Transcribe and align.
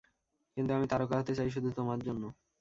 কিন্তু 0.57 0.71
আমি 0.73 0.85
তারকা 0.91 1.15
হতে 1.19 1.33
চাই 1.37 1.49
শুধু 1.55 1.69
তোমার 1.77 1.99
জন্য। 2.07 2.23